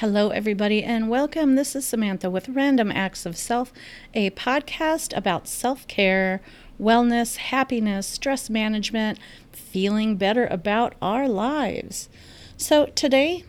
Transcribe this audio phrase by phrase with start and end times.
[0.00, 1.54] Hello, everybody, and welcome.
[1.54, 3.72] This is Samantha with Random Acts of Self,
[4.12, 6.42] a podcast about self care,
[6.78, 9.18] wellness, happiness, stress management,
[9.52, 12.10] feeling better about our lives.
[12.58, 13.44] So, today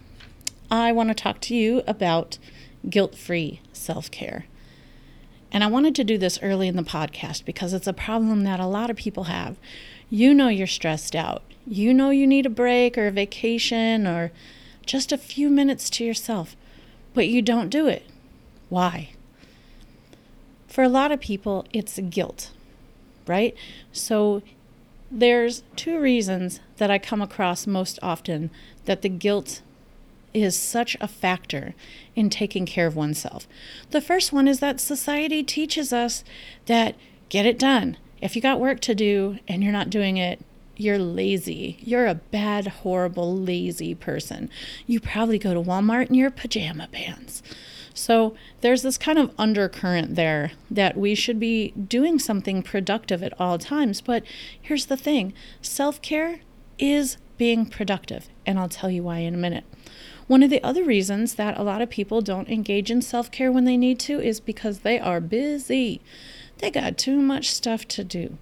[0.72, 2.38] I want to talk to you about
[2.90, 4.46] guilt free self care.
[5.52, 8.62] And I wanted to do this early in the podcast because it's a problem that
[8.62, 9.58] a lot of people have.
[10.10, 11.44] You know you're stressed out.
[11.66, 14.32] You know you need a break or a vacation or
[14.88, 16.56] just a few minutes to yourself,
[17.14, 18.06] but you don't do it.
[18.70, 19.10] Why?
[20.68, 22.52] For a lot of people, it's guilt,
[23.28, 23.56] right?
[23.92, 24.42] So
[25.10, 28.50] there's two reasons that I come across most often
[28.86, 29.62] that the guilt
[30.34, 31.74] is such a factor
[32.16, 33.48] in taking care of oneself.
[33.92, 36.24] The first one is that society teaches us
[36.66, 36.96] that
[37.30, 37.98] get it done.
[38.22, 40.44] If you got work to do and you're not doing it,
[40.78, 41.78] you're lazy.
[41.82, 44.50] You're a bad, horrible, lazy person.
[44.86, 47.42] You probably go to Walmart in your pajama pants.
[47.94, 53.40] So there's this kind of undercurrent there that we should be doing something productive at
[53.40, 54.02] all times.
[54.02, 54.24] But
[54.62, 56.42] here's the thing self care
[56.78, 58.30] is being productive.
[58.46, 59.66] And I'll tell you why in a minute.
[60.28, 63.52] One of the other reasons that a lot of people don't engage in self care
[63.52, 66.02] when they need to is because they are busy.
[66.60, 68.38] They got too much stuff to do.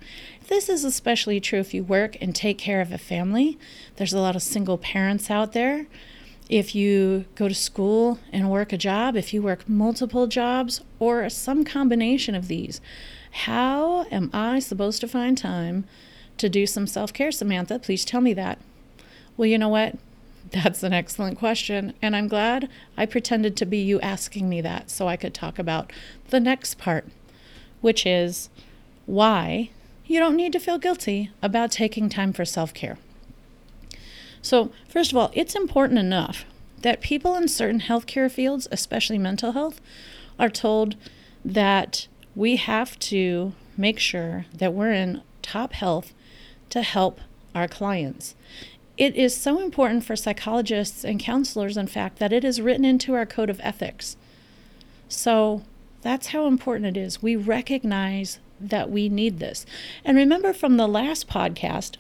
[0.47, 3.57] This is especially true if you work and take care of a family.
[3.95, 5.87] There's a lot of single parents out there.
[6.49, 11.27] If you go to school and work a job, if you work multiple jobs, or
[11.29, 12.79] some combination of these,
[13.31, 15.85] how am I supposed to find time
[16.37, 17.79] to do some self care, Samantha?
[17.79, 18.59] Please tell me that.
[19.35, 19.97] Well, you know what?
[20.51, 21.95] That's an excellent question.
[22.03, 25.57] And I'm glad I pretended to be you asking me that so I could talk
[25.57, 25.91] about
[26.29, 27.07] the next part,
[27.81, 28.49] which is
[29.07, 29.71] why
[30.05, 32.97] you don't need to feel guilty about taking time for self care.
[34.41, 36.45] So, first of all, it's important enough
[36.81, 39.81] that people in certain healthcare fields, especially mental health,
[40.37, 40.95] are told
[41.43, 46.13] that we have to make sure that we're in top health
[46.69, 47.19] to help
[47.53, 48.35] our clients.
[48.97, 53.13] It is so important for psychologists and counselors, in fact, that it is written into
[53.13, 54.15] our code of ethics.
[55.09, 55.63] So
[56.01, 57.21] that's how important it is.
[57.21, 59.65] We recognize that we need this.
[60.03, 61.97] And remember from the last podcast,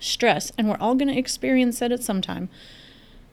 [0.00, 2.48] stress, and we're all going to experience it at some time.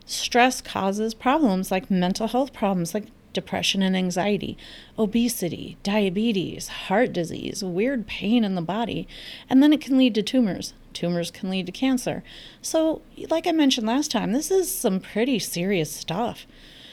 [0.05, 4.57] Stress causes problems like mental health problems like depression and anxiety,
[4.97, 9.07] obesity, diabetes, heart disease, weird pain in the body,
[9.49, 10.73] and then it can lead to tumors.
[10.93, 12.23] Tumors can lead to cancer.
[12.61, 16.45] So, like I mentioned last time, this is some pretty serious stuff.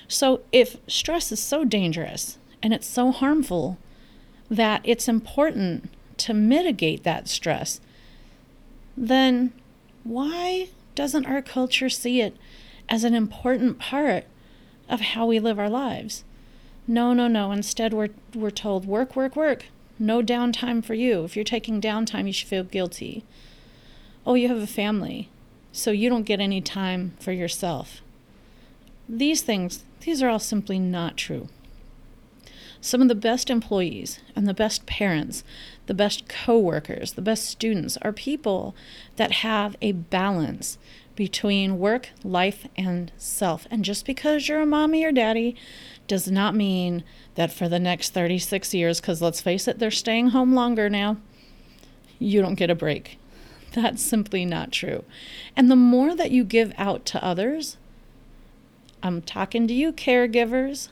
[0.08, 3.78] So, if stress is so dangerous and it's so harmful,
[4.50, 7.80] that it's important to mitigate that stress,
[8.96, 9.52] then
[10.04, 12.36] why doesn't our culture see it
[12.88, 14.24] as an important part
[14.88, 16.24] of how we live our lives?
[16.88, 17.50] No, no, no.
[17.50, 19.66] Instead, we're, we're told work, work, work.
[19.98, 21.24] No downtime for you.
[21.24, 23.24] If you're taking downtime, you should feel guilty.
[24.24, 25.28] Oh, you have a family,
[25.72, 28.00] so you don't get any time for yourself.
[29.08, 31.48] These things, these are all simply not true.
[32.86, 35.42] Some of the best employees and the best parents,
[35.86, 38.76] the best coworkers, the best students are people
[39.16, 40.78] that have a balance
[41.16, 43.66] between work, life, and self.
[43.72, 45.56] And just because you're a mommy or daddy
[46.06, 47.02] does not mean
[47.34, 51.16] that for the next 36 years, because let's face it, they're staying home longer now,
[52.20, 53.18] you don't get a break.
[53.74, 55.02] That's simply not true.
[55.56, 57.78] And the more that you give out to others,
[59.02, 60.90] I'm talking to you, caregivers,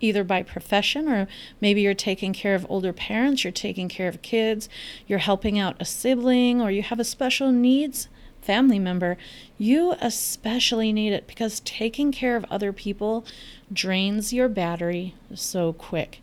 [0.00, 1.26] either by profession or
[1.60, 4.68] maybe you're taking care of older parents, you're taking care of kids,
[5.06, 8.08] you're helping out a sibling, or you have a special needs
[8.46, 9.16] family member,
[9.58, 13.26] you especially need it because taking care of other people
[13.72, 16.20] drains your battery so quick.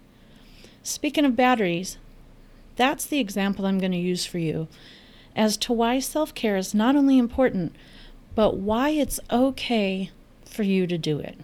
[0.82, 1.98] Speaking of batteries,
[2.78, 4.68] that's the example I'm going to use for you
[5.36, 7.76] as to why self care is not only important,
[8.36, 10.10] but why it's okay
[10.46, 11.38] for you to do it.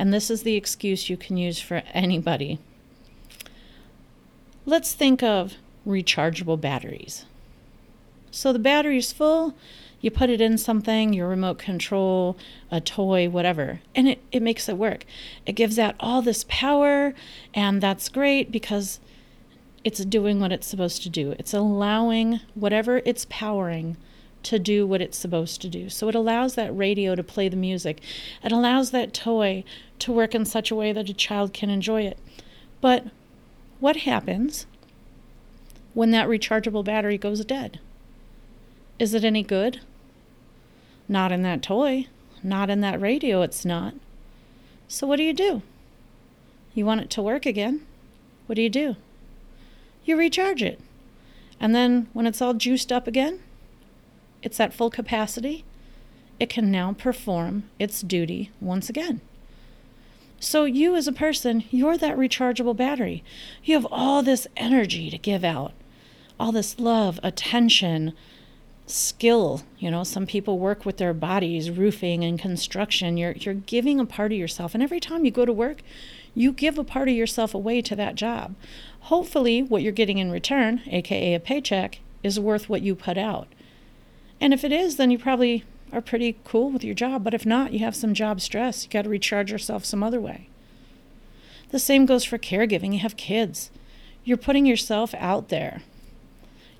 [0.00, 2.58] And this is the excuse you can use for anybody.
[4.64, 5.56] Let's think of
[5.86, 7.26] rechargeable batteries.
[8.30, 9.54] So the battery's full,
[10.00, 12.38] you put it in something, your remote control,
[12.70, 15.04] a toy, whatever, and it, it makes it work.
[15.44, 17.12] It gives out all this power,
[17.52, 19.00] and that's great because
[19.84, 21.32] it's doing what it's supposed to do.
[21.32, 23.98] It's allowing whatever it's powering
[24.42, 25.88] to do what it's supposed to do.
[25.88, 28.00] So it allows that radio to play the music.
[28.42, 29.64] It allows that toy
[30.00, 32.18] to work in such a way that a child can enjoy it.
[32.80, 33.06] But
[33.80, 34.66] what happens
[35.94, 37.80] when that rechargeable battery goes dead?
[38.98, 39.80] Is it any good?
[41.08, 42.06] Not in that toy,
[42.42, 43.94] not in that radio, it's not.
[44.88, 45.62] So, what do you do?
[46.74, 47.86] You want it to work again.
[48.46, 48.96] What do you do?
[50.04, 50.80] You recharge it.
[51.60, 53.40] And then when it's all juiced up again,
[54.42, 55.64] it's at full capacity,
[56.38, 59.20] it can now perform its duty once again.
[60.42, 63.22] So, you as a person, you're that rechargeable battery.
[63.62, 65.74] You have all this energy to give out,
[66.38, 68.14] all this love, attention,
[68.86, 69.62] skill.
[69.78, 73.18] You know, some people work with their bodies, roofing and construction.
[73.18, 74.72] You're, you're giving a part of yourself.
[74.72, 75.82] And every time you go to work,
[76.34, 78.54] you give a part of yourself away to that job.
[79.02, 83.48] Hopefully, what you're getting in return, aka a paycheck, is worth what you put out.
[84.40, 87.24] And if it is, then you probably are pretty cool with your job.
[87.24, 88.84] But if not, you have some job stress.
[88.84, 90.48] You got to recharge yourself some other way.
[91.70, 92.92] The same goes for caregiving.
[92.92, 93.70] You have kids.
[94.24, 95.82] You're putting yourself out there.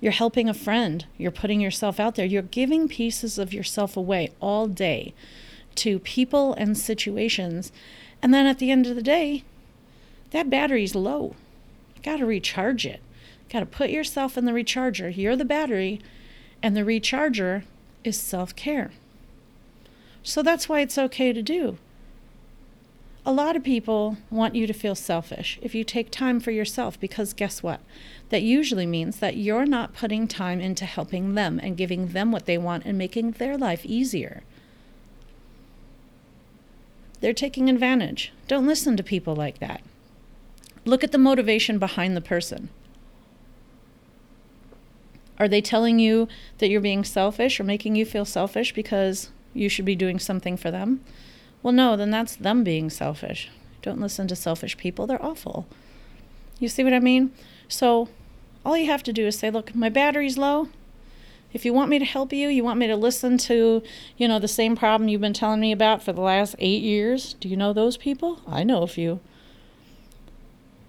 [0.01, 1.05] You're helping a friend.
[1.19, 2.27] You're putting yourself out there.
[2.27, 5.15] You're giving pieces of yourself away all day
[5.77, 7.71] to people and situations.
[8.23, 9.45] And then at the end of the day,
[10.31, 11.35] that battery's low.
[11.97, 13.01] You got to recharge it.
[13.51, 15.15] Got to put yourself in the recharger.
[15.15, 16.01] You're the battery,
[16.63, 17.65] and the recharger
[18.05, 18.91] is self care.
[20.23, 21.79] So that's why it's okay to do.
[23.25, 26.99] A lot of people want you to feel selfish if you take time for yourself
[26.99, 27.81] because guess what?
[28.31, 32.47] That usually means that you're not putting time into helping them and giving them what
[32.47, 34.43] they want and making their life easier.
[37.21, 38.33] They're taking advantage.
[38.49, 39.83] Don't listen to people like that.
[40.87, 42.71] Look at the motivation behind the person.
[45.41, 46.29] Are they telling you
[46.59, 50.59] that you're being selfish or making you feel selfish because you should be doing something
[50.59, 51.01] for them?
[51.63, 53.49] Well, no, then that's them being selfish.
[53.81, 55.67] Don't listen to selfish people, they're awful.
[56.59, 57.33] You see what I mean?
[57.69, 58.11] So,
[58.67, 60.69] all you have to do is say, look, my battery's low.
[61.55, 63.83] If you want me to help you, you want me to listen to,
[64.19, 67.33] you know, the same problem you've been telling me about for the last eight years.
[67.41, 68.43] Do you know those people?
[68.47, 69.21] I know a few.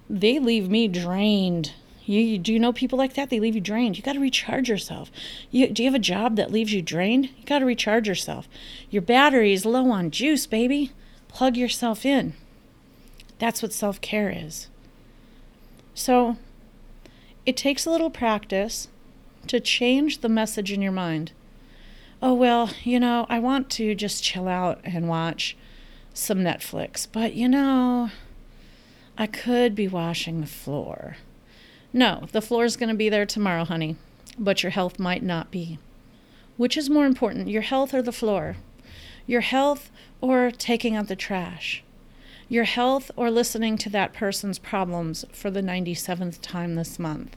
[0.09, 1.71] They leave me drained
[2.05, 3.29] you, do you know people like that?
[3.29, 3.97] They leave you drained.
[3.97, 5.11] You got to recharge yourself.
[5.49, 7.29] You, do you have a job that leaves you drained?
[7.37, 8.47] You got to recharge yourself.
[8.89, 10.91] Your battery is low on juice, baby.
[11.27, 12.33] Plug yourself in.
[13.39, 14.67] That's what self care is.
[15.93, 16.37] So,
[17.45, 18.87] it takes a little practice
[19.47, 21.31] to change the message in your mind.
[22.21, 25.57] Oh, well, you know, I want to just chill out and watch
[26.13, 28.11] some Netflix, but you know,
[29.17, 31.17] I could be washing the floor.
[31.93, 33.97] No, the floor is going to be there tomorrow, honey,
[34.39, 35.77] but your health might not be.
[36.55, 38.55] Which is more important, your health or the floor?
[39.27, 39.91] Your health
[40.21, 41.83] or taking out the trash?
[42.47, 47.35] Your health or listening to that person's problems for the 97th time this month?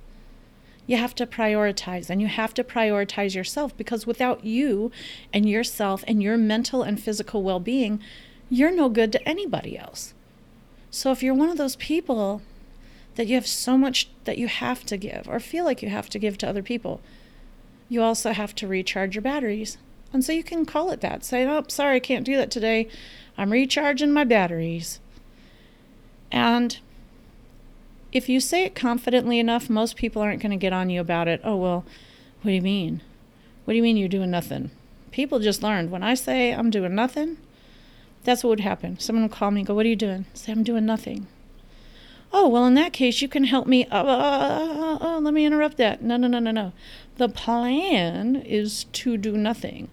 [0.86, 4.92] You have to prioritize and you have to prioritize yourself because without you
[5.32, 8.00] and yourself and your mental and physical well being,
[8.50, 10.14] you're no good to anybody else.
[10.90, 12.42] So if you're one of those people
[13.16, 16.08] that you have so much that you have to give or feel like you have
[16.10, 17.00] to give to other people.
[17.88, 19.78] You also have to recharge your batteries.
[20.12, 21.24] And so you can call it that.
[21.24, 22.88] Say, oh, sorry, I can't do that today.
[23.36, 25.00] I'm recharging my batteries.
[26.30, 26.78] And
[28.12, 31.28] if you say it confidently enough, most people aren't going to get on you about
[31.28, 31.40] it.
[31.44, 31.84] Oh, well,
[32.42, 33.02] what do you mean?
[33.64, 34.70] What do you mean you're doing nothing?
[35.10, 37.38] People just learned when I say I'm doing nothing,
[38.24, 38.98] that's what would happen.
[38.98, 40.26] Someone would call me and go, What are you doing?
[40.34, 41.26] Say, I'm doing nothing.
[42.36, 43.86] Oh, well, in that case, you can help me.
[43.86, 46.02] Uh, uh, uh, let me interrupt that.
[46.02, 46.72] No, no, no, no, no.
[47.16, 49.88] The plan is to do nothing.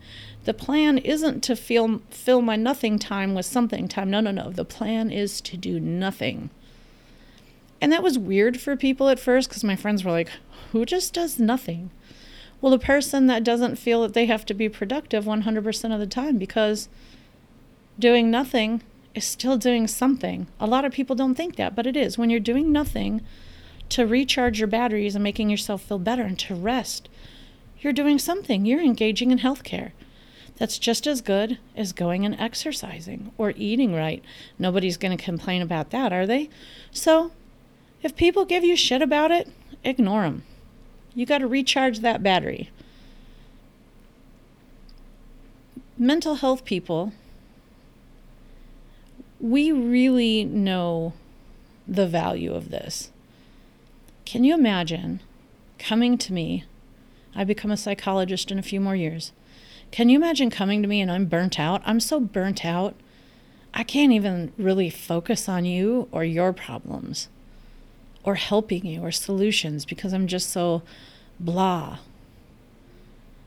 [0.45, 4.09] The plan isn't to fill, fill my nothing time with something time.
[4.09, 4.49] No, no, no.
[4.49, 6.49] The plan is to do nothing.
[7.79, 10.31] And that was weird for people at first because my friends were like,
[10.71, 11.91] who just does nothing?
[12.59, 16.07] Well, the person that doesn't feel that they have to be productive 100% of the
[16.07, 16.89] time because
[17.99, 18.81] doing nothing
[19.13, 20.47] is still doing something.
[20.59, 22.17] A lot of people don't think that, but it is.
[22.17, 23.21] When you're doing nothing
[23.89, 27.09] to recharge your batteries and making yourself feel better and to rest,
[27.79, 28.65] you're doing something.
[28.65, 29.91] You're engaging in healthcare.
[30.57, 34.23] That's just as good as going and exercising or eating right.
[34.59, 36.49] Nobody's going to complain about that, are they?
[36.91, 37.31] So,
[38.03, 39.49] if people give you shit about it,
[39.83, 40.43] ignore them.
[41.15, 42.69] You got to recharge that battery.
[45.97, 47.13] Mental health people
[49.41, 51.13] we really know
[51.87, 53.11] the value of this.
[54.25, 55.19] Can you imagine
[55.79, 56.65] coming to me?
[57.35, 59.31] I become a psychologist in a few more years.
[59.89, 61.81] Can you imagine coming to me and I'm burnt out?
[61.85, 62.95] I'm so burnt out.
[63.73, 67.27] I can't even really focus on you or your problems
[68.23, 70.83] or helping you or solutions because I'm just so
[71.39, 71.97] blah.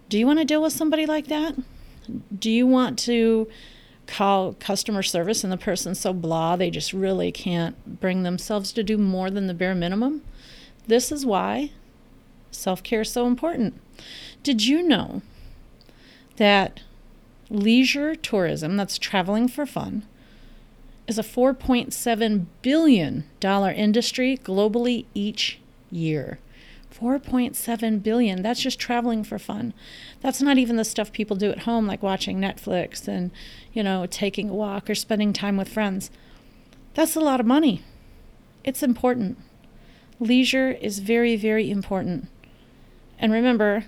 [0.09, 1.55] Do you want to deal with somebody like that?
[2.37, 3.49] Do you want to
[4.07, 8.83] call customer service and the person's so blah they just really can't bring themselves to
[8.83, 10.23] do more than the bare minimum.
[10.87, 11.71] This is why
[12.51, 13.81] self care is so important.
[14.43, 15.23] Did you know
[16.37, 16.81] that
[17.51, 20.05] leisure tourism, that's traveling for fun,
[21.07, 25.59] is a $4.7 billion industry globally each
[25.91, 26.39] year?
[27.05, 28.41] 4.7 billion.
[28.41, 29.75] That's just traveling for fun.
[30.23, 33.31] That's not even the stuff people do at home like watching netflix and
[33.75, 36.11] you know taking a walk or spending time with friends.
[36.95, 37.83] That's a lot of money.
[38.65, 39.37] It's important.
[40.19, 42.29] Leisure is very very important.
[43.19, 43.85] And remember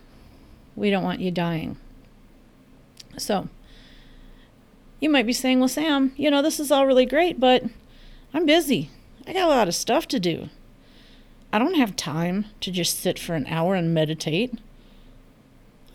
[0.75, 1.79] we don't want you dying.
[3.17, 3.49] So
[5.01, 7.65] you might be saying well sam you know this is all really great but
[8.35, 8.91] i'm busy.
[9.27, 10.51] I got a lot of stuff to do
[11.53, 14.59] I don't have time to just sit for an hour and meditate.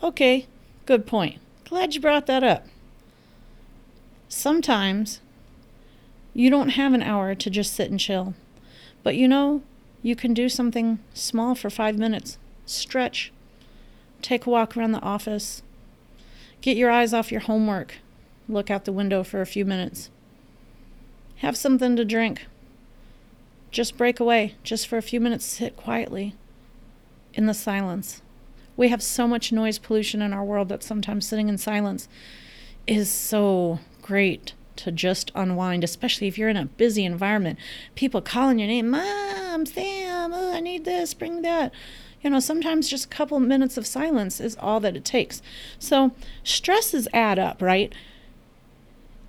[0.02, 0.46] Okay,
[0.86, 1.40] good point.
[1.64, 2.66] Glad you brought that up.
[4.28, 5.20] Sometimes
[6.34, 8.34] you don't have an hour to just sit and chill,
[9.02, 9.62] but you know,
[10.02, 12.38] you can do something small for five minutes.
[12.66, 13.32] Stretch,
[14.20, 15.62] take a walk around the office,
[16.60, 17.96] get your eyes off your homework,
[18.48, 20.10] look out the window for a few minutes,
[21.36, 22.46] have something to drink
[23.72, 26.34] just break away, just for a few minutes, sit quietly
[27.34, 28.22] in the silence.
[28.76, 32.08] We have so much noise pollution in our world that sometimes sitting in silence
[32.86, 37.58] is so great to just unwind, especially if you're in a busy environment.
[37.94, 41.72] People calling your name, Mom, Sam, oh, I need this, bring that.
[42.22, 45.42] You know, sometimes just a couple minutes of silence is all that it takes.
[45.78, 46.12] So,
[46.44, 47.92] stresses add up, right?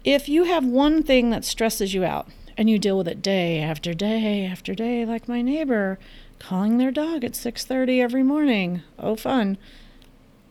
[0.04, 3.60] If you have one thing that stresses you out, and you deal with it day
[3.60, 6.00] after day after day like my neighbor
[6.39, 8.81] calling their dog at 6:30 every morning.
[9.00, 9.57] Oh fun.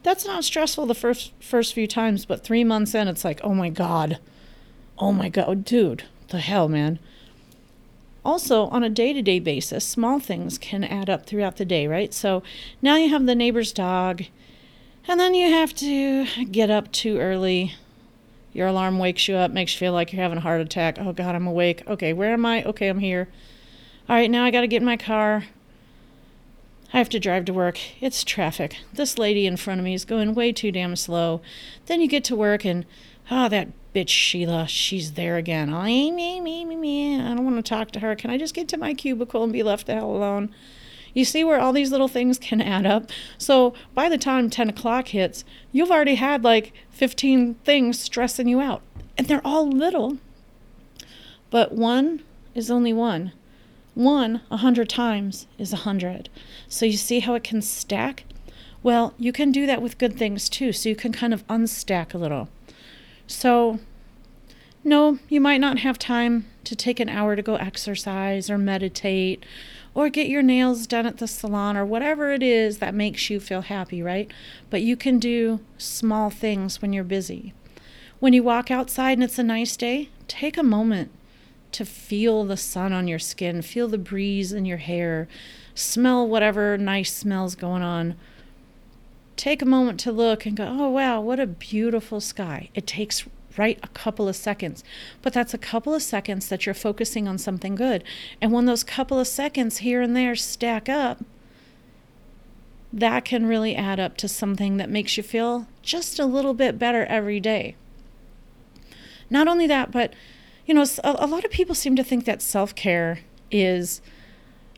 [0.02, 3.54] That's not stressful the first first few times, but 3 months in it's like, "Oh
[3.54, 4.18] my god.
[4.98, 6.04] Oh my god, dude.
[6.28, 6.98] The hell, man."
[8.24, 11.86] Also, on a day to day basis, small things can add up throughout the day,
[11.86, 12.14] right?
[12.14, 12.42] So
[12.80, 14.22] now you have the neighbor's dog,
[15.08, 17.74] and then you have to get up too early
[18.52, 20.98] your alarm wakes you up, makes you feel like you're having a heart attack.
[21.00, 21.82] Oh God, I'm awake.
[21.86, 22.62] Okay, where am I?
[22.64, 23.28] Okay, I'm here.
[24.08, 25.44] All right, now I got to get in my car.
[26.92, 27.78] I have to drive to work.
[28.02, 28.76] It's traffic.
[28.92, 31.40] This lady in front of me is going way too damn slow.
[31.86, 32.84] Then you get to work and,
[33.30, 35.72] oh, that bitch Sheila, she's there again.
[35.72, 37.20] Oh, me, me, me, me.
[37.20, 38.14] I don't want to talk to her.
[38.14, 40.54] Can I just get to my cubicle and be left the hell alone?
[41.14, 43.10] You see where all these little things can add up?
[43.38, 48.60] So by the time 10 o'clock hits, you've already had like 15 things stressing you
[48.60, 48.82] out.
[49.18, 50.18] And they're all little.
[51.50, 52.22] But one
[52.54, 53.32] is only one.
[53.94, 56.30] One, a hundred times, is a hundred.
[56.66, 58.24] So you see how it can stack?
[58.82, 60.72] Well, you can do that with good things too.
[60.72, 62.48] So you can kind of unstack a little.
[63.26, 63.80] So,
[64.82, 69.44] no, you might not have time to take an hour to go exercise or meditate
[69.94, 73.38] or get your nails done at the salon or whatever it is that makes you
[73.38, 74.30] feel happy, right?
[74.70, 77.52] But you can do small things when you're busy.
[78.20, 81.10] When you walk outside and it's a nice day, take a moment
[81.72, 85.28] to feel the sun on your skin, feel the breeze in your hair,
[85.74, 88.14] smell whatever nice smells going on.
[89.36, 92.68] Take a moment to look and go, oh, wow, what a beautiful sky.
[92.74, 93.26] It takes
[93.58, 94.82] right a couple of seconds.
[95.20, 98.04] But that's a couple of seconds that you're focusing on something good.
[98.40, 101.24] And when those couple of seconds here and there stack up,
[102.92, 106.78] that can really add up to something that makes you feel just a little bit
[106.78, 107.74] better every day.
[109.30, 110.12] Not only that, but
[110.66, 114.00] you know, a, a lot of people seem to think that self care is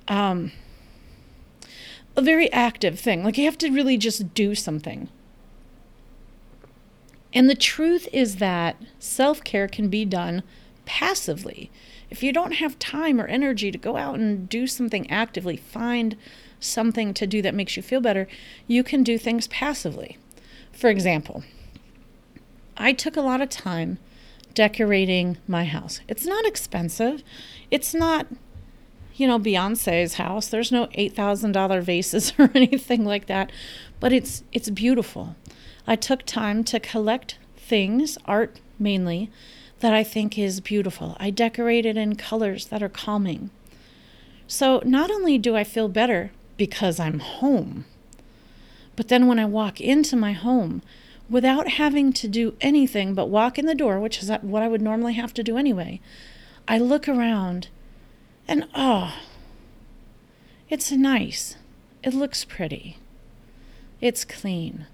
[0.08, 0.52] um,
[2.16, 3.24] a very active thing.
[3.24, 5.08] Like you have to really just do something.
[7.34, 10.44] And the truth is that self care can be done
[10.86, 11.70] passively.
[12.08, 16.16] If you don't have time or energy to go out and do something actively, find
[16.60, 18.28] something to do that makes you feel better,
[18.68, 20.16] you can do things passively.
[20.72, 21.42] For example,
[22.76, 23.98] I took a lot of time
[24.54, 26.00] decorating my house.
[26.08, 27.22] It's not expensive.
[27.70, 28.26] It's not,
[29.14, 30.48] you know, Beyonce's house.
[30.48, 33.50] There's no $8,000 vases or anything like that,
[33.98, 35.34] but it's it's beautiful.
[35.86, 39.30] I took time to collect things, art mainly,
[39.80, 41.16] that I think is beautiful.
[41.20, 43.50] I decorated in colors that are calming.
[44.46, 47.84] So not only do I feel better because I'm home,
[48.96, 50.82] but then when I walk into my home,
[51.28, 54.82] without having to do anything but walk in the door, which is what I would
[54.82, 56.00] normally have to do anyway,
[56.68, 57.68] I look around
[58.46, 59.14] and oh,
[60.68, 61.56] it's nice.
[62.02, 62.98] It looks pretty.
[64.00, 64.86] It's clean.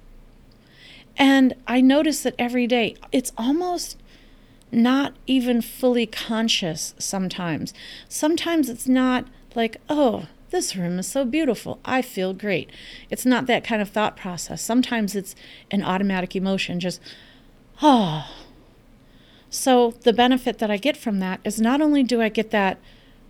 [1.21, 3.99] And I notice that every day, it's almost
[4.73, 7.75] not even fully conscious sometimes.
[8.09, 11.79] Sometimes it's not like, oh, this room is so beautiful.
[11.85, 12.71] I feel great.
[13.11, 14.63] It's not that kind of thought process.
[14.63, 15.37] Sometimes it's
[15.71, 17.03] an automatic emotion, just,
[17.83, 18.27] oh.
[19.51, 22.79] So the benefit that I get from that is not only do I get that,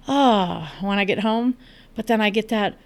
[0.06, 1.56] oh, when I get home,
[1.96, 2.76] but then I get that,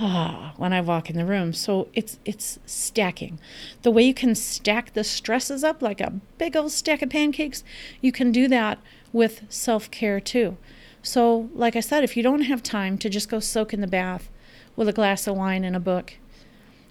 [0.00, 1.52] ah, when I walk in the room.
[1.52, 3.38] So it's it's stacking.
[3.82, 7.64] The way you can stack the stresses up like a big old stack of pancakes,
[8.00, 8.78] you can do that
[9.12, 10.56] with self-care too.
[11.02, 13.86] So, like I said, if you don't have time to just go soak in the
[13.86, 14.30] bath
[14.74, 16.14] with a glass of wine and a book,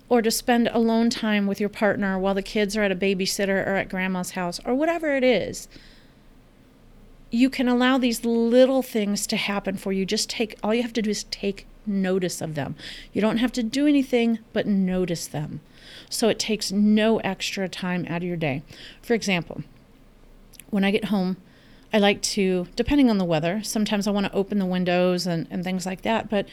[0.08, 3.66] or to spend alone time with your partner while the kids are at a babysitter
[3.66, 5.68] or at grandma's house, or whatever it is,
[7.34, 10.06] you can allow these little things to happen for you.
[10.06, 12.76] Just take, all you have to do is take notice of them.
[13.12, 15.60] You don't have to do anything but notice them.
[16.12, 18.62] So it takes no extra time out of your day.
[19.02, 19.64] For example,
[20.70, 21.38] when I get home,
[21.92, 25.48] I like to, depending on the weather, sometimes I want to open the windows and,
[25.50, 26.48] and things like that, but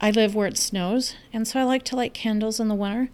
[0.00, 3.08] I live where it snows, and so I like to light candles in the winter.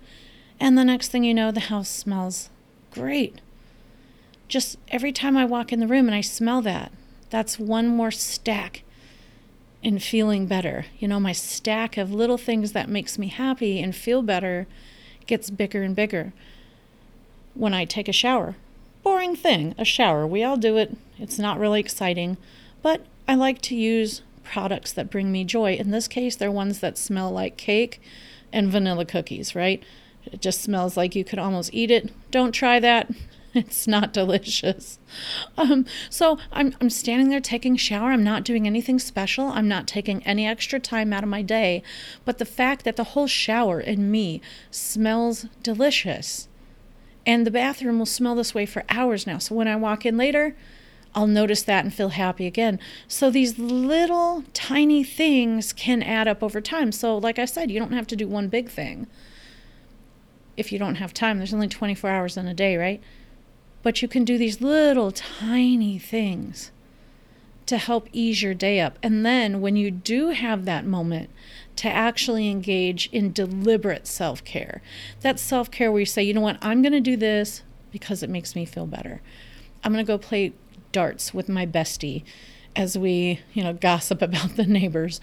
[0.58, 2.48] And the next thing you know, the house smells
[2.90, 3.42] great.
[4.48, 6.92] Just every time I walk in the room and I smell that,
[7.30, 8.82] that's one more stack
[9.82, 10.87] in feeling better.
[10.99, 14.66] You know, my stack of little things that makes me happy and feel better
[15.26, 16.32] gets bigger and bigger.
[17.54, 18.56] When I take a shower,
[19.02, 20.26] boring thing, a shower.
[20.26, 20.96] We all do it.
[21.18, 22.37] It's not really exciting,
[22.82, 25.75] but I like to use products that bring me joy.
[25.75, 28.00] In this case, they're ones that smell like cake
[28.52, 29.82] and vanilla cookies, right?
[30.25, 32.12] It just smells like you could almost eat it.
[32.30, 33.10] Don't try that.
[33.54, 35.00] It's not delicious.
[35.57, 38.12] Um, so I'm, I'm standing there taking shower.
[38.12, 39.47] I'm not doing anything special.
[39.47, 41.83] I'm not taking any extra time out of my day.
[42.25, 44.40] But the fact that the whole shower in me
[44.71, 46.47] smells delicious
[47.26, 49.38] and the bathroom will smell this way for hours now.
[49.38, 50.54] So when I walk in later,
[51.14, 52.78] I'll notice that and feel happy again.
[53.09, 56.92] So these little tiny things can add up over time.
[56.92, 59.09] So, like I said, you don't have to do one big thing
[60.57, 61.38] if you don't have time.
[61.38, 63.03] There's only 24 hours in a day, right?
[63.83, 66.71] But you can do these little tiny things
[67.66, 68.99] to help ease your day up.
[69.03, 71.31] And then when you do have that moment,
[71.81, 74.83] to actually engage in deliberate self care.
[75.23, 78.23] That's self care where you say, you know what, I'm going to do this because
[78.23, 79.23] it makes me feel better.
[79.83, 80.53] I'm going to go play
[80.93, 82.23] darts with my bestie
[82.77, 85.23] as we, you know, gossip about the neighbors.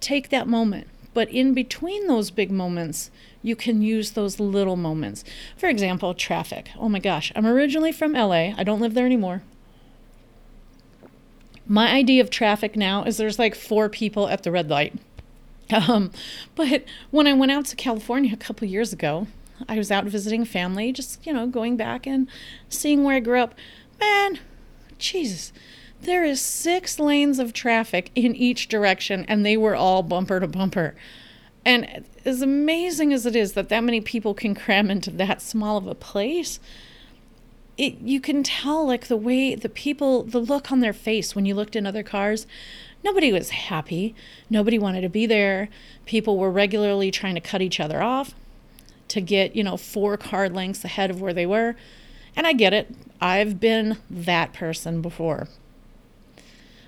[0.00, 0.88] Take that moment.
[1.14, 3.10] But in between those big moments,
[3.42, 5.24] you can use those little moments.
[5.56, 6.70] For example, traffic.
[6.76, 8.52] Oh my gosh, I'm originally from LA.
[8.56, 9.42] I don't live there anymore.
[11.66, 14.94] My idea of traffic now is there's like four people at the red light.
[15.72, 16.10] Um,
[16.54, 19.26] but when I went out to California a couple years ago,
[19.68, 22.28] I was out visiting family, just, you know, going back and
[22.68, 23.54] seeing where I grew up.
[23.98, 24.40] Man,
[24.98, 25.52] Jesus,
[26.04, 30.48] there is six lanes of traffic in each direction, and they were all bumper to
[30.48, 30.94] bumper.
[31.64, 35.76] And as amazing as it is that that many people can cram into that small
[35.76, 36.60] of a place,
[37.76, 41.44] it you can tell like the way the people the look on their face when
[41.44, 42.46] you looked in other cars.
[43.02, 44.14] Nobody was happy.
[44.48, 45.68] Nobody wanted to be there.
[46.06, 48.34] People were regularly trying to cut each other off
[49.08, 51.76] to get you know four car lengths ahead of where they were.
[52.36, 52.94] And i get it.
[53.20, 55.48] I've been that person before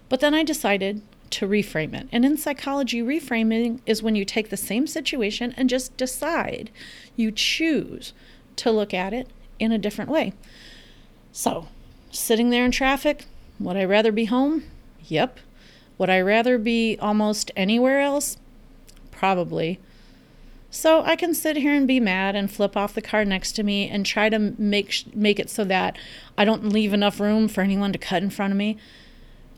[0.09, 4.51] but then i decided to reframe it and in psychology reframing is when you take
[4.51, 6.71] the same situation and just decide
[7.17, 8.13] you choose
[8.55, 10.33] to look at it in a different way
[11.37, 11.69] so,
[12.11, 13.27] sitting there in traffic,
[13.61, 14.65] would I rather be home?
[15.05, 15.39] Yep.
[15.99, 18.39] Would I rather be almost anywhere else?
[19.11, 19.79] Probably.
[20.71, 23.63] So I can sit here and be mad and flip off the car next to
[23.63, 25.99] me and try to make make it so that
[26.39, 28.79] I don't leave enough room for anyone to cut in front of me.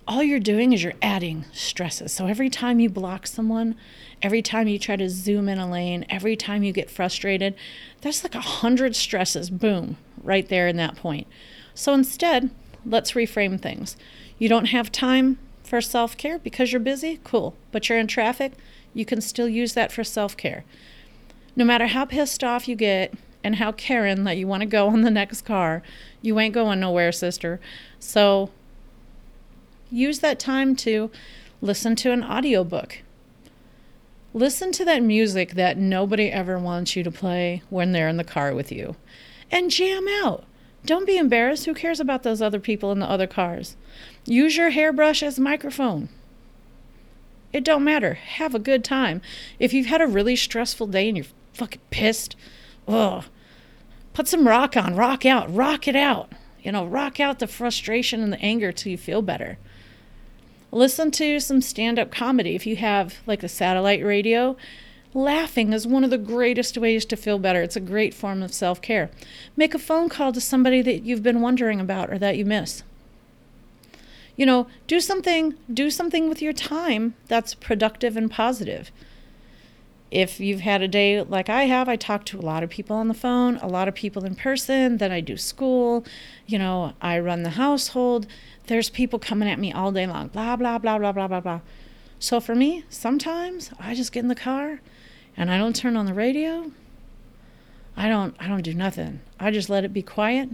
[0.08, 2.12] All you're doing is you're adding stresses.
[2.12, 3.76] So every time you block someone,
[4.22, 7.54] every time you try to zoom in a lane, every time you get frustrated,
[8.00, 11.26] that's like a hundred stresses, boom, right there in that point.
[11.74, 12.48] So instead,
[12.86, 13.98] let's reframe things.
[14.38, 17.20] You don't have time for self care because you're busy?
[17.22, 17.54] Cool.
[17.70, 18.52] But you're in traffic?
[18.94, 20.64] You can still use that for self care.
[21.54, 23.12] No matter how pissed off you get
[23.44, 25.82] and how Karen that you want to go on the next car,
[26.22, 27.60] you ain't going nowhere, sister.
[28.00, 28.48] So
[29.90, 31.10] use that time to
[31.60, 33.02] listen to an audiobook.
[34.34, 38.24] Listen to that music that nobody ever wants you to play when they're in the
[38.24, 38.96] car with you
[39.50, 40.44] and jam out.
[40.84, 41.64] Don't be embarrassed.
[41.64, 43.76] Who cares about those other people in the other cars?
[44.24, 46.08] Use your hairbrush as a microphone.
[47.52, 48.14] It don't matter.
[48.14, 49.22] Have a good time.
[49.58, 52.36] If you've had a really stressful day and you're fucking pissed,
[52.86, 53.24] ugh,
[54.12, 56.30] put some rock on, rock out, rock it out.
[56.62, 59.58] You know, rock out the frustration and the anger till you feel better.
[60.70, 62.54] Listen to some stand up comedy.
[62.54, 64.56] If you have like a satellite radio,
[65.14, 67.62] laughing is one of the greatest ways to feel better.
[67.62, 69.10] It's a great form of self care.
[69.56, 72.82] Make a phone call to somebody that you've been wondering about or that you miss.
[74.36, 78.92] You know, do something, do something with your time that's productive and positive
[80.10, 82.96] if you've had a day like I have, I talk to a lot of people
[82.96, 86.04] on the phone, a lot of people in person, then I do school,
[86.46, 88.26] you know, I run the household.
[88.68, 91.60] There's people coming at me all day long, blah, blah, blah, blah, blah, blah, blah.
[92.18, 94.80] So for me, sometimes I just get in the car
[95.36, 96.70] and I don't turn on the radio.
[97.96, 99.20] I don't I don't do nothing.
[99.40, 100.50] I just let it be quiet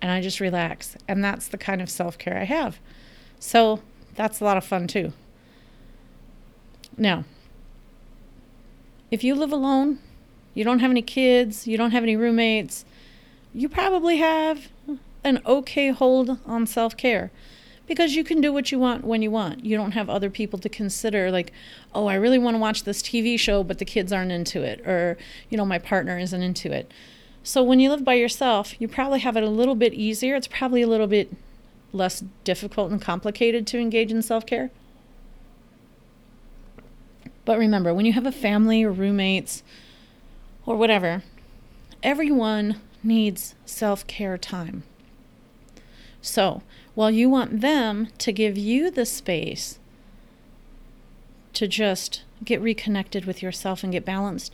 [0.00, 0.96] and I just relax.
[1.08, 2.78] And that's the kind of self-care I have.
[3.40, 3.80] So
[4.14, 5.12] that's a lot of fun too.
[6.96, 7.24] Now,
[9.10, 9.98] if you live alone,
[10.54, 12.84] you don't have any kids, you don't have any roommates,
[13.52, 14.68] you probably have
[15.24, 17.30] an okay hold on self care
[17.86, 19.64] because you can do what you want when you want.
[19.64, 21.52] You don't have other people to consider, like,
[21.94, 24.86] oh, I really want to watch this TV show, but the kids aren't into it,
[24.86, 25.18] or,
[25.50, 26.90] you know, my partner isn't into it.
[27.42, 30.34] So when you live by yourself, you probably have it a little bit easier.
[30.34, 31.30] It's probably a little bit
[31.92, 34.70] less difficult and complicated to engage in self care.
[37.44, 39.62] But remember, when you have a family or roommates
[40.64, 41.22] or whatever,
[42.02, 44.84] everyone needs self care time.
[46.24, 46.62] So,
[46.94, 49.78] while you want them to give you the space
[51.52, 54.50] to just get reconnected with yourself and get balanced,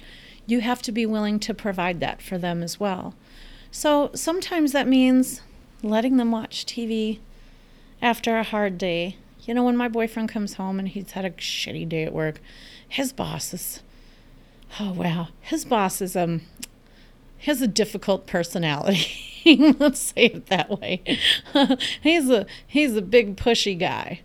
[0.46, 3.14] you have to be willing to provide that for them as well.
[3.70, 5.42] So, sometimes that means
[5.80, 7.20] letting them watch TV
[8.02, 9.16] after a hard day.
[9.44, 12.40] You know, when my boyfriend comes home and he's had a shitty day at work,
[12.88, 13.80] his boss is
[14.78, 16.42] oh wow his boss is um
[17.38, 19.06] has a difficult personality
[19.78, 21.02] let's say it that way.
[22.02, 24.20] He's a he's a big pushy guy.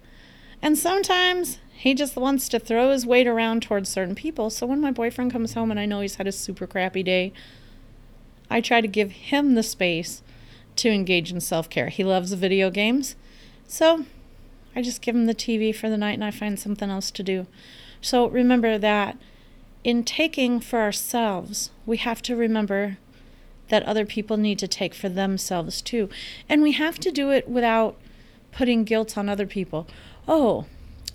[0.62, 4.50] And sometimes he just wants to throw his weight around towards certain people.
[4.50, 7.34] So when my boyfriend comes home and i know he's had a super crappy day
[8.50, 10.22] i try to give him the space
[10.78, 11.90] to engage in self-care.
[11.90, 13.16] He loves video games.
[13.68, 14.06] So
[14.76, 17.24] i just give him the tv for the night and i find something else to
[17.24, 17.48] do.
[18.02, 19.18] So remember that
[19.84, 22.98] in taking for ourselves, we have to remember
[23.70, 26.10] that other people need to take for themselves too.
[26.48, 27.96] And we have to do it without
[28.52, 29.88] putting guilt on other people.
[30.28, 30.66] Oh,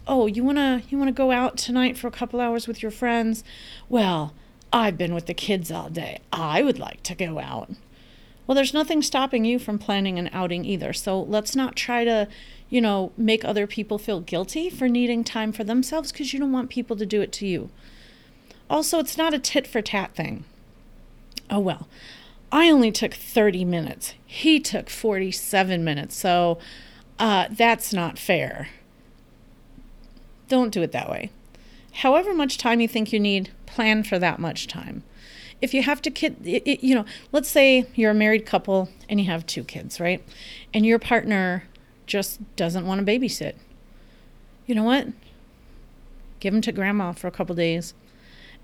[0.06, 2.82] oh, you want to you want to go out tonight for a couple hours with
[2.82, 3.44] your friends?
[3.88, 4.34] Well,
[4.72, 6.18] I've been with the kids all day.
[6.32, 7.70] I would like to go out.
[8.46, 10.92] Well, there's nothing stopping you from planning an outing either.
[10.92, 12.28] So let's not try to
[12.70, 16.52] you know, make other people feel guilty for needing time for themselves because you don't
[16.52, 17.68] want people to do it to you.
[18.70, 20.44] Also, it's not a tit for tat thing.
[21.50, 21.88] Oh, well,
[22.52, 24.14] I only took 30 minutes.
[24.26, 26.16] He took 47 minutes.
[26.16, 26.58] So
[27.18, 28.68] uh, that's not fair.
[30.48, 31.30] Don't do it that way.
[31.92, 35.02] However much time you think you need, plan for that much time.
[35.60, 38.88] If you have to kid, it, it, you know, let's say you're a married couple
[39.08, 40.24] and you have two kids, right?
[40.72, 41.64] And your partner
[42.06, 43.54] just doesn't want to babysit.
[44.66, 45.08] You know what?
[46.40, 47.92] Give them to grandma for a couple days.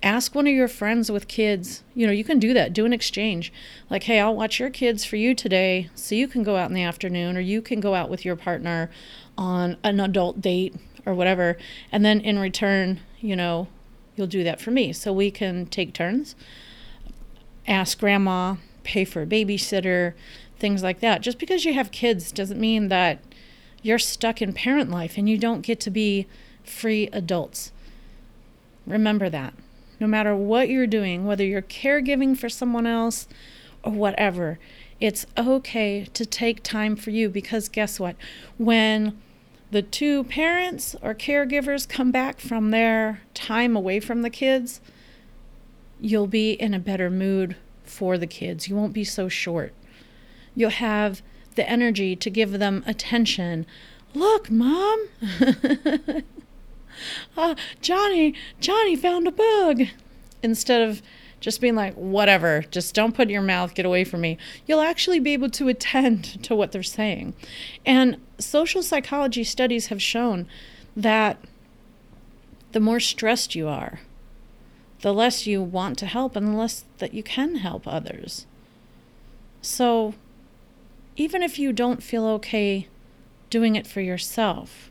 [0.03, 1.83] Ask one of your friends with kids.
[1.95, 2.73] You know, you can do that.
[2.73, 3.53] Do an exchange.
[3.89, 6.75] Like, hey, I'll watch your kids for you today so you can go out in
[6.75, 8.91] the afternoon or you can go out with your partner
[9.39, 10.75] on an adult date
[11.07, 11.57] or whatever.
[11.91, 13.69] And then in return, you know,
[14.17, 14.93] you'll do that for me.
[14.93, 16.37] So we can take turns.
[17.67, 20.13] Ask grandma, pay for a babysitter,
[20.59, 21.21] things like that.
[21.21, 23.21] Just because you have kids doesn't mean that
[23.83, 26.27] you're stuck in parent life and you don't get to be
[26.65, 27.73] free adults.
[28.87, 29.55] Remember that.
[29.99, 33.27] No matter what you're doing, whether you're caregiving for someone else
[33.83, 34.59] or whatever,
[35.01, 38.17] it's okay to take time for you because guess what?
[38.59, 39.21] When
[39.71, 44.81] the two parents or caregivers come back from their time away from the kids,
[46.01, 48.69] you'll be in a better mood for the kids.
[48.69, 49.73] You won't be so short.
[50.55, 51.23] You'll have
[51.55, 53.67] the energy to give them attention.
[54.15, 55.09] Look, mom.
[57.37, 59.83] uh, Johnny, Johnny found a bug.
[60.43, 61.03] Instead of
[61.41, 64.39] just being like, whatever, just don't put your mouth, get away from me.
[64.67, 67.35] You'll actually be able to attend to what they're saying.
[67.85, 70.47] And social psychology studies have shown
[70.97, 71.39] that
[72.73, 74.01] the more stressed you are,
[75.03, 78.47] the less you want to help and the less that you can help others.
[79.61, 80.15] So
[81.17, 82.89] even if you don't feel okay
[83.51, 84.91] doing it for yourself,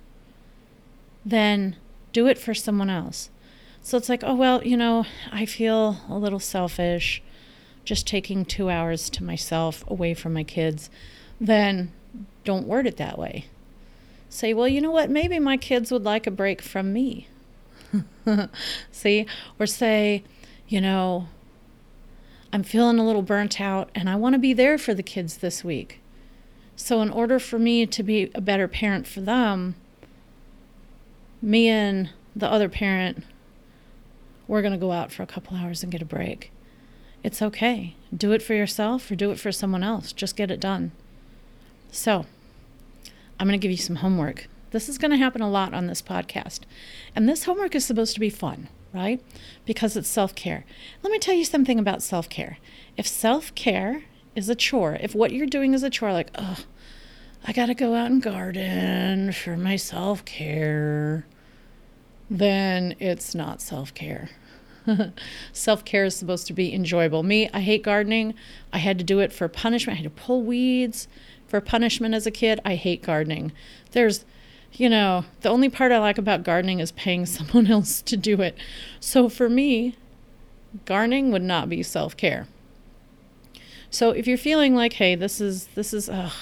[1.26, 1.76] then
[2.16, 3.30] do it for someone else.
[3.82, 7.22] So it's like, oh, well, you know, I feel a little selfish
[7.84, 10.90] just taking two hours to myself away from my kids.
[11.42, 11.92] then
[12.46, 13.46] don't word it that way.
[14.30, 15.10] Say, well, you know what?
[15.10, 17.28] Maybe my kids would like a break from me.
[18.92, 19.26] See?
[19.60, 20.24] Or say,
[20.70, 21.28] you know,
[22.54, 25.38] I'm feeling a little burnt out and I want to be there for the kids
[25.38, 26.00] this week.
[26.78, 29.76] So, in order for me to be a better parent for them,
[31.46, 33.24] me and the other parent,
[34.48, 36.52] we're going to go out for a couple hours and get a break.
[37.24, 37.96] It's okay.
[38.16, 40.12] Do it for yourself or do it for someone else.
[40.12, 40.92] Just get it done.
[41.92, 42.26] So,
[43.40, 44.48] I'm going to give you some homework.
[44.72, 46.62] This is going to happen a lot on this podcast.
[47.16, 49.24] And this homework is supposed to be fun, right?
[49.66, 50.66] Because it's self care.
[51.04, 52.58] Let me tell you something about self care.
[52.98, 54.04] If self care
[54.36, 56.58] is a chore, if what you're doing is a chore, like, oh,
[57.48, 61.26] I got to go out and garden for my self care,
[62.30, 64.30] then it's not self care.
[65.52, 67.24] Self care is supposed to be enjoyable.
[67.24, 68.36] Me, I hate gardening.
[68.72, 69.98] I had to do it for punishment.
[69.98, 71.08] I had to pull weeds
[71.48, 72.60] for punishment as a kid.
[72.64, 73.52] I hate gardening.
[73.92, 74.26] There's,
[74.74, 78.42] you know, the only part I like about gardening is paying someone else to do
[78.42, 78.58] it.
[79.00, 79.96] So for me,
[80.86, 82.48] gardening would not be self care.
[83.90, 86.34] So if you're feeling like, hey, this is this is ugh,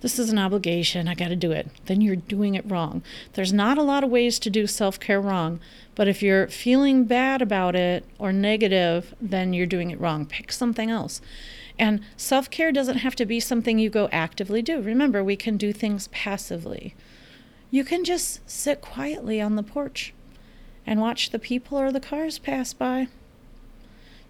[0.00, 3.02] this is an obligation, I got to do it, then you're doing it wrong.
[3.32, 5.60] There's not a lot of ways to do self care wrong,
[5.94, 10.26] but if you're feeling bad about it or negative, then you're doing it wrong.
[10.26, 11.20] Pick something else.
[11.78, 14.80] And self care doesn't have to be something you go actively do.
[14.80, 16.94] Remember, we can do things passively.
[17.70, 20.14] You can just sit quietly on the porch
[20.86, 23.08] and watch the people or the cars pass by.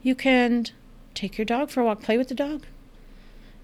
[0.02, 0.66] You can
[1.14, 2.64] take your dog for a walk, play with the dog.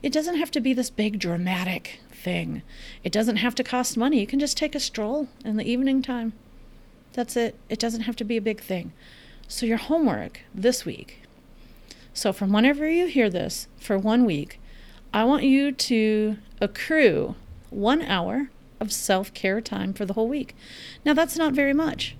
[0.05, 2.61] It doesn't have to be this big dramatic thing.
[3.03, 4.21] It doesn't have to cost money.
[4.21, 6.35] You can just take a stroll in the evening time.
[7.15, 7.55] That's it.
[7.71, 8.93] It doesn't have to be a big thing.
[9.49, 11.23] So, your homework this week.
[12.13, 14.61] So, from whenever you hear this for one week,
[15.15, 17.35] I want you to accrue
[17.71, 20.55] one hour of self care time for the whole week.
[21.07, 22.15] Now, that's not very much.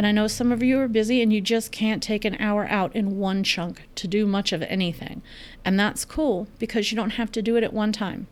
[0.00, 2.66] And I know some of you are busy and you just can't take an hour
[2.70, 5.20] out in one chunk to do much of anything.
[5.62, 8.26] And that's cool because you don't have to do it at one time.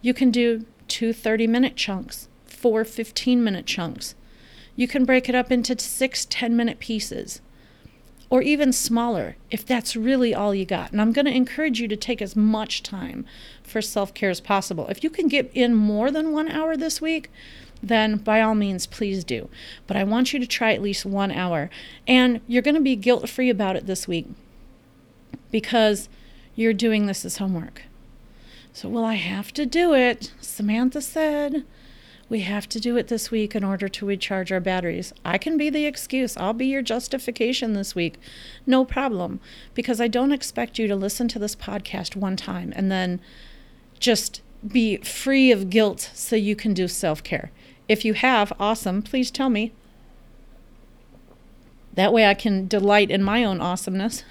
[0.00, 4.14] You can do two 30 minute chunks, four 15 minute chunks.
[4.76, 7.42] You can break it up into six 10 minute pieces
[8.30, 10.90] or even smaller if that's really all you got.
[10.90, 13.26] And I'm going to encourage you to take as much time
[13.62, 14.88] for self care as possible.
[14.88, 17.30] If you can get in more than one hour this week,
[17.88, 19.48] then by all means, please do.
[19.86, 21.70] But I want you to try at least one hour.
[22.06, 24.26] And you're going to be guilt free about it this week
[25.50, 26.08] because
[26.54, 27.82] you're doing this as homework.
[28.72, 30.32] So, well, I have to do it.
[30.40, 31.64] Samantha said
[32.28, 35.12] we have to do it this week in order to recharge our batteries.
[35.24, 36.36] I can be the excuse.
[36.36, 38.16] I'll be your justification this week.
[38.66, 39.40] No problem.
[39.74, 43.20] Because I don't expect you to listen to this podcast one time and then
[44.00, 47.50] just be free of guilt so you can do self care.
[47.88, 49.72] If you have, awesome, please tell me.
[51.94, 54.24] That way I can delight in my own awesomeness.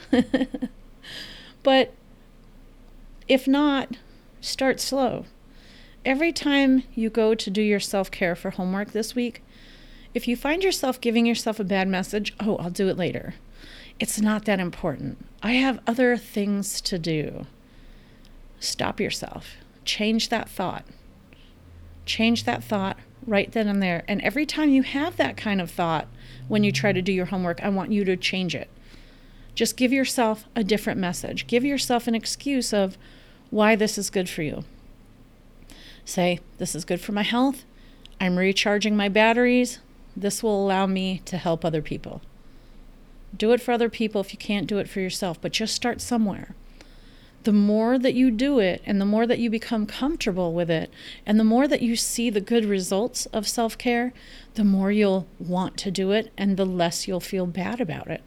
[1.63, 1.93] but
[3.27, 3.97] if not,
[4.41, 5.25] start slow.
[6.03, 9.41] Every time you go to do your self care for homework this week,
[10.13, 13.35] if you find yourself giving yourself a bad message, oh, I'll do it later.
[13.99, 15.25] It's not that important.
[15.41, 17.45] I have other things to do.
[18.59, 19.55] Stop yourself.
[19.85, 20.85] Change that thought.
[22.05, 24.03] Change that thought right then and there.
[24.07, 26.07] And every time you have that kind of thought
[26.47, 28.69] when you try to do your homework, I want you to change it.
[29.55, 31.47] Just give yourself a different message.
[31.47, 32.97] Give yourself an excuse of
[33.49, 34.63] why this is good for you.
[36.05, 37.63] Say, this is good for my health.
[38.19, 39.79] I'm recharging my batteries.
[40.15, 42.21] This will allow me to help other people.
[43.35, 46.01] Do it for other people if you can't do it for yourself, but just start
[46.01, 46.55] somewhere
[47.43, 50.91] the more that you do it and the more that you become comfortable with it
[51.25, 54.13] and the more that you see the good results of self care,
[54.55, 58.23] the more you'll want to do it and the less you'll feel bad about it.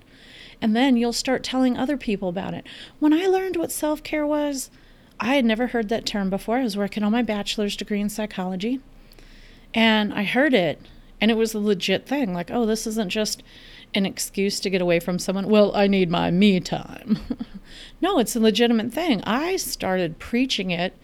[0.60, 2.66] And then you'll start telling other people about it.
[2.98, 4.70] When I learned what self care was,
[5.18, 6.58] I had never heard that term before.
[6.58, 8.80] I was working on my bachelor's degree in psychology
[9.74, 10.80] and I heard it
[11.20, 13.42] and it was a legit thing like, oh, this isn't just
[13.94, 15.48] an excuse to get away from someone.
[15.48, 17.18] Well, I need my me time.
[18.00, 19.22] no, it's a legitimate thing.
[19.24, 20.96] I started preaching it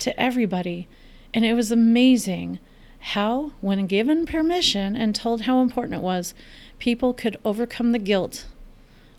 [0.00, 0.88] to everybody,
[1.32, 2.58] and it was amazing
[3.00, 6.34] how, when given permission and told how important it was,
[6.78, 8.46] people could overcome the guilt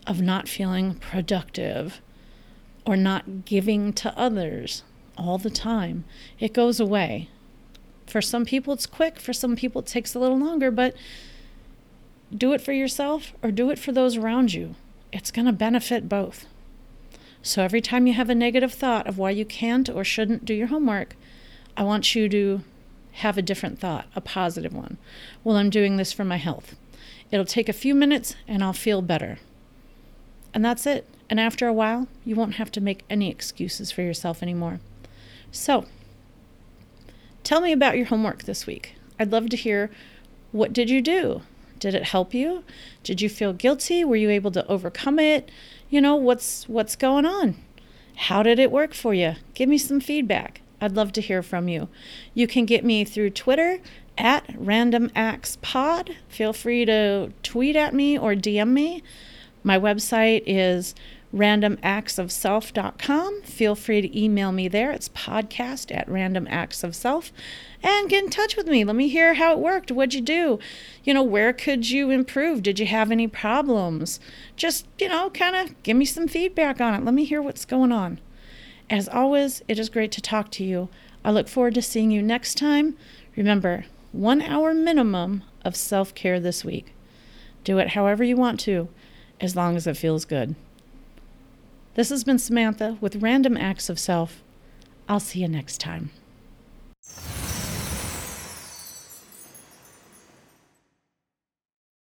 [0.06, 2.00] of not feeling productive
[2.86, 4.82] or not giving to others
[5.16, 6.04] all the time.
[6.38, 7.28] It goes away.
[8.06, 9.20] For some people, it's quick.
[9.20, 10.94] For some people, it takes a little longer, but
[12.34, 14.74] do it for yourself or do it for those around you.
[15.12, 16.46] It's going to benefit both.
[17.42, 20.54] So every time you have a negative thought of why you can't or shouldn't do
[20.54, 21.16] your homework,
[21.76, 22.62] I want you to
[23.12, 24.98] have a different thought, a positive one.
[25.42, 26.76] Well, I'm doing this for my health.
[27.30, 29.38] It'll take a few minutes and I'll feel better.
[30.52, 31.06] And that's it.
[31.28, 34.80] And after a while, you won't have to make any excuses for yourself anymore.
[35.52, 35.86] So,
[37.44, 38.94] tell me about your homework this week.
[39.18, 39.90] I'd love to hear
[40.52, 41.42] what did you do?
[41.80, 42.62] Did it help you?
[43.02, 44.04] Did you feel guilty?
[44.04, 45.50] Were you able to overcome it?
[45.88, 47.56] You know, what's what's going on?
[48.14, 49.34] How did it work for you?
[49.54, 50.60] Give me some feedback.
[50.80, 51.88] I'd love to hear from you.
[52.34, 53.80] You can get me through Twitter
[54.16, 56.16] at Random Acts Pod.
[56.28, 59.02] Feel free to tweet at me or DM me.
[59.62, 60.94] My website is
[61.34, 63.42] randomactsofself.com.
[63.42, 64.90] Feel free to email me there.
[64.90, 67.30] It's podcast at randomactsofself.
[67.82, 68.84] And get in touch with me.
[68.84, 69.92] Let me hear how it worked.
[69.92, 70.58] What'd you do?
[71.04, 72.62] You know, where could you improve?
[72.62, 74.20] Did you have any problems?
[74.56, 77.04] Just, you know, kind of give me some feedback on it.
[77.04, 78.18] Let me hear what's going on.
[78.88, 80.88] As always, it is great to talk to you.
[81.24, 82.96] I look forward to seeing you next time.
[83.36, 86.92] Remember, one hour minimum of self care this week.
[87.62, 88.88] Do it however you want to,
[89.40, 90.56] as long as it feels good.
[91.94, 94.44] This has been Samantha with Random Acts of Self.
[95.08, 96.10] I'll see you next time.